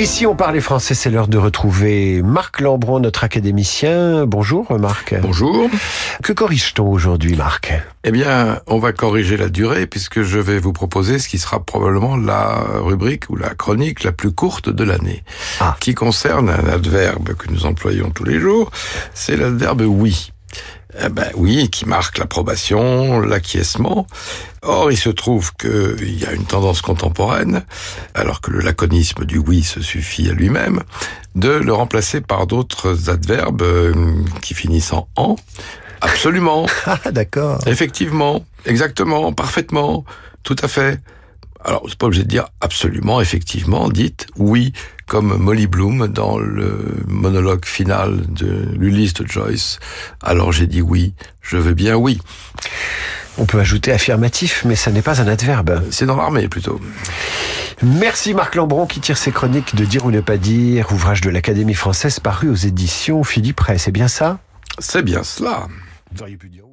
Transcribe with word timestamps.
Ici, 0.00 0.24
on 0.24 0.34
parlait 0.34 0.62
français, 0.62 0.94
c'est 0.94 1.10
l'heure 1.10 1.28
de 1.28 1.36
retrouver 1.36 2.22
Marc 2.22 2.60
Lambron, 2.62 3.00
notre 3.00 3.22
académicien. 3.22 4.24
Bonjour 4.24 4.72
Marc. 4.80 5.14
Bonjour. 5.20 5.68
Que 6.22 6.32
corrige-t-on 6.32 6.90
aujourd'hui 6.90 7.36
Marc? 7.36 7.74
Eh 8.04 8.10
bien, 8.10 8.60
on 8.66 8.78
va 8.78 8.92
corriger 8.94 9.36
la 9.36 9.50
durée 9.50 9.86
puisque 9.86 10.22
je 10.22 10.38
vais 10.38 10.58
vous 10.58 10.72
proposer 10.72 11.18
ce 11.18 11.28
qui 11.28 11.36
sera 11.36 11.62
probablement 11.62 12.16
la 12.16 12.64
rubrique 12.76 13.24
ou 13.28 13.36
la 13.36 13.50
chronique 13.50 14.02
la 14.02 14.12
plus 14.12 14.32
courte 14.32 14.70
de 14.70 14.84
l'année, 14.84 15.22
Ah. 15.60 15.76
qui 15.80 15.94
concerne 15.94 16.48
un 16.48 16.66
adverbe 16.72 17.34
que 17.34 17.50
nous 17.52 17.66
employons 17.66 18.08
tous 18.08 18.24
les 18.24 18.40
jours, 18.40 18.70
c'est 19.12 19.36
l'adverbe 19.36 19.82
oui. 19.82 20.32
Eh 20.98 21.08
ben 21.08 21.30
oui, 21.34 21.70
qui 21.70 21.86
marque 21.86 22.18
l'approbation, 22.18 23.20
l'acquiescement. 23.20 24.06
Or, 24.62 24.90
il 24.90 24.96
se 24.96 25.08
trouve 25.08 25.52
qu'il 25.54 26.18
y 26.18 26.26
a 26.26 26.32
une 26.32 26.44
tendance 26.44 26.82
contemporaine, 26.82 27.64
alors 28.14 28.40
que 28.40 28.50
le 28.50 28.60
laconisme 28.60 29.24
du 29.24 29.38
oui 29.38 29.62
se 29.62 29.80
suffit 29.80 30.28
à 30.28 30.32
lui-même, 30.32 30.82
de 31.34 31.50
le 31.50 31.72
remplacer 31.72 32.20
par 32.20 32.46
d'autres 32.46 33.08
adverbes 33.08 33.62
euh, 33.62 33.94
qui 34.42 34.54
finissent 34.54 34.92
en 34.92 35.08
en. 35.16 35.36
Absolument. 36.00 36.66
Ah 36.86 37.12
d'accord. 37.12 37.60
Effectivement, 37.66 38.44
exactement, 38.66 39.32
parfaitement, 39.32 40.04
tout 40.42 40.56
à 40.62 40.68
fait. 40.68 40.98
Alors, 41.64 41.84
c'est 41.88 41.98
pas 41.98 42.06
obligé 42.06 42.22
de 42.22 42.28
dire 42.28 42.48
absolument, 42.60 43.20
effectivement, 43.20 43.88
dites 43.88 44.26
oui, 44.36 44.72
comme 45.06 45.36
Molly 45.36 45.66
Bloom 45.66 46.08
dans 46.08 46.38
le 46.38 47.02
monologue 47.06 47.64
final 47.64 48.22
de 48.28 48.68
l'Ulysse 48.78 49.14
de 49.14 49.26
Joyce. 49.26 49.78
Alors 50.22 50.52
j'ai 50.52 50.66
dit 50.66 50.80
oui, 50.80 51.14
je 51.42 51.56
veux 51.56 51.74
bien 51.74 51.96
oui. 51.96 52.20
On 53.36 53.44
peut 53.44 53.58
ajouter 53.58 53.92
affirmatif, 53.92 54.62
mais 54.64 54.76
ça 54.76 54.90
n'est 54.90 55.02
pas 55.02 55.20
un 55.20 55.26
adverbe. 55.26 55.82
C'est 55.90 56.06
dans 56.06 56.16
l'armée 56.16 56.48
plutôt. 56.48 56.80
Merci 57.82 58.34
Marc 58.34 58.54
Lambron 58.54 58.86
qui 58.86 59.00
tire 59.00 59.18
ses 59.18 59.32
chroniques 59.32 59.74
de 59.74 59.84
Dire 59.84 60.04
ou 60.04 60.10
ne 60.10 60.20
pas 60.20 60.36
dire, 60.36 60.92
ouvrage 60.92 61.22
de 61.22 61.30
l'Académie 61.30 61.74
française 61.74 62.20
paru 62.20 62.48
aux 62.48 62.54
éditions 62.54 63.24
Philippe 63.24 63.60
Ray. 63.60 63.78
C'est 63.78 63.92
bien 63.92 64.08
ça? 64.08 64.38
C'est 64.78 65.02
bien 65.02 65.22
cela. 65.24 65.66
Vous 66.12 66.22
auriez 66.22 66.36
pu 66.36 66.48
dire 66.48 66.64